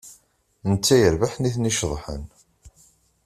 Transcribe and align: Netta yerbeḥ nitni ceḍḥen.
Netta 0.69 0.95
yerbeḥ 1.01 1.33
nitni 1.37 1.71
ceḍḥen. 1.79 2.23